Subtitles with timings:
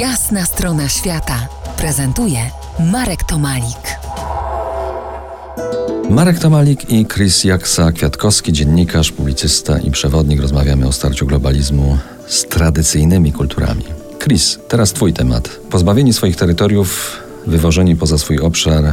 [0.00, 2.38] Jasna strona świata prezentuje
[2.92, 3.98] Marek Tomalik.
[6.10, 10.40] Marek Tomalik i Chris Jaksa-Kwiatkowski, dziennikarz, publicysta i przewodnik.
[10.40, 13.84] Rozmawiamy o starciu globalizmu z tradycyjnymi kulturami.
[14.18, 15.48] Chris, teraz Twój temat.
[15.70, 18.92] Pozbawieni swoich terytoriów, wywożeni poza swój obszar,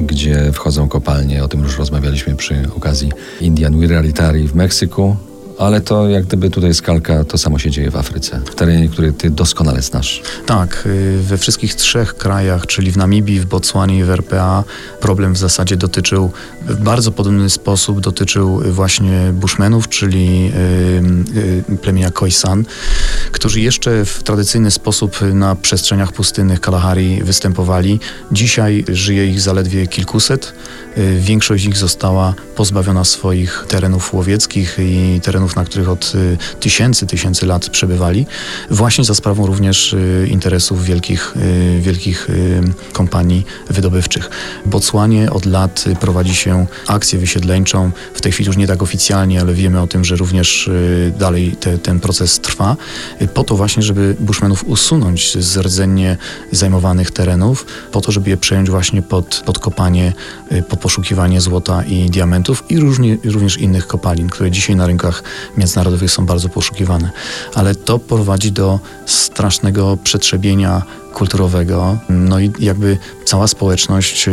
[0.00, 5.16] gdzie wchodzą kopalnie, o tym już rozmawialiśmy przy okazji Indian Wiralitari w Meksyku,
[5.58, 9.12] ale to jak gdyby tutaj skalka, to samo się dzieje w Afryce, w terenie, który
[9.12, 10.22] ty doskonale znasz.
[10.46, 14.64] Tak, y, we wszystkich trzech krajach, czyli w Namibii, w Botswanie i w RPA,
[15.00, 16.30] problem w zasadzie dotyczył,
[16.66, 20.52] w bardzo podobny sposób dotyczył właśnie Bushmenów, czyli
[21.36, 22.64] y, y, plemienia Khoisan,
[23.32, 28.00] którzy jeszcze w tradycyjny sposób na przestrzeniach pustynnych Kalahari występowali.
[28.32, 30.54] Dzisiaj żyje ich zaledwie kilkuset.
[31.18, 36.38] Większość z nich została pozbawiona swoich terenów łowieckich i terenów terenów, na których od y,
[36.60, 38.26] tysięcy, tysięcy lat przebywali,
[38.70, 42.28] właśnie za sprawą również y, interesów wielkich, y, wielkich
[42.92, 44.30] kompanii wydobywczych.
[44.66, 44.76] W
[45.32, 49.80] od lat prowadzi się akcję wysiedleńczą, w tej chwili już nie tak oficjalnie, ale wiemy
[49.80, 50.70] o tym, że również
[51.18, 52.76] dalej te, ten proces trwa,
[53.34, 56.16] po to właśnie, żeby Bushmanów usunąć z rdzennie
[56.52, 60.12] zajmowanych terenów, po to, żeby je przejąć właśnie pod, pod kopanie,
[60.68, 65.22] pod poszukiwanie złota i diamentów i różnie, również innych kopalin, które dzisiaj na rynkach
[65.56, 67.10] międzynarodowych są bardzo poszukiwane.
[67.54, 70.82] Ale to prowadzi do strasznego przetrzebienia
[71.14, 71.98] kulturowego.
[72.08, 74.26] No i jakby cała społeczność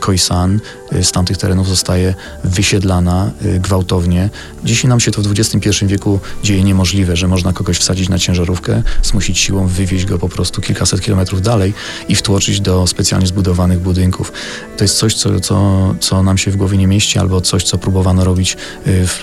[0.00, 0.60] Khoisan
[0.92, 4.30] y, z tamtych terenów zostaje wysiedlana y, gwałtownie.
[4.64, 8.82] Dzisiaj nam się to w XXI wieku dzieje niemożliwe, że można kogoś wsadzić na ciężarówkę,
[9.02, 11.74] zmusić siłą, wywieźć go po prostu kilkaset kilometrów dalej
[12.08, 14.32] i wtłoczyć do specjalnie zbudowanych budynków.
[14.76, 17.78] To jest coś, co, co, co nam się w głowie nie mieści, albo coś, co
[17.78, 19.18] próbowano robić y, w,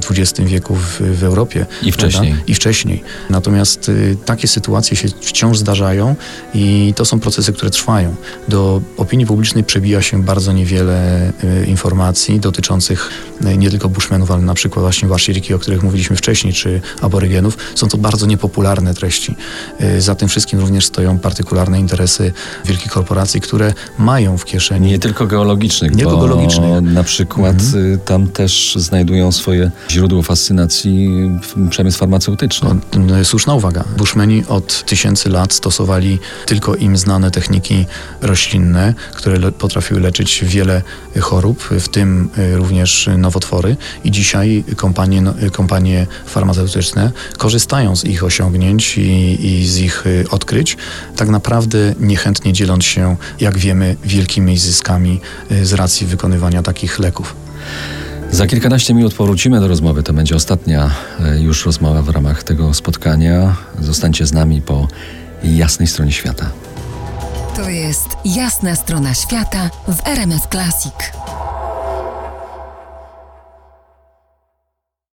[0.00, 1.66] w XX wieku w, w Europie.
[1.82, 2.32] I wcześniej.
[2.32, 2.52] Prawda?
[2.52, 3.02] I wcześniej.
[3.30, 3.90] Natomiast
[4.24, 6.16] takie sytuacje się wciąż zdarzają zdarzają
[6.54, 8.14] i to są procesy, które trwają.
[8.48, 11.28] Do opinii publicznej przebija się bardzo niewiele
[11.62, 13.10] y, informacji dotyczących
[13.44, 17.58] y, nie tylko Bushmenów, ale na przykład właśnie Wasziriki, o których mówiliśmy wcześniej, czy aborygenów.
[17.74, 19.36] Są to bardzo niepopularne treści.
[19.80, 22.32] Y, za tym wszystkim również stoją partykularne interesy
[22.64, 24.90] wielkich korporacji, które mają w kieszeni...
[24.90, 26.82] Nie tylko geologicznych, nie tylko geologicznych.
[26.82, 27.98] na przykład mhm.
[28.04, 31.10] tam też znajdują swoje źródło fascynacji
[31.70, 32.68] przemysł farmaceutyczny.
[32.96, 33.84] No, słuszna uwaga.
[33.96, 37.86] Bushmeni od tysięcy lat stosowali tylko im znane techniki
[38.20, 40.82] roślinne, które le potrafiły leczyć wiele
[41.20, 43.76] chorób, w tym y, również nowotwory.
[44.04, 50.24] I dzisiaj kompanie, no, kompanie farmaceutyczne korzystają z ich osiągnięć i, i z ich y,
[50.30, 50.76] odkryć,
[51.16, 55.20] tak naprawdę niechętnie dzieląc się, jak wiemy, wielkimi zyskami
[55.62, 57.36] z racji wykonywania takich leków.
[58.30, 60.02] Za kilkanaście minut powrócimy do rozmowy.
[60.02, 60.90] To będzie ostatnia
[61.38, 63.56] już rozmowa w ramach tego spotkania.
[63.80, 64.88] Zostańcie z nami po
[65.42, 66.50] jasnej stronie świata.
[67.56, 70.94] To jest jasna strona świata w RMS Classic.